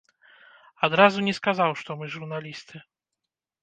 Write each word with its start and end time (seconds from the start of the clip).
Адразу 0.87 1.27
не 1.29 1.33
сказаў, 1.41 1.79
што 1.85 1.89
мы 2.03 2.13
журналісты. 2.19 2.87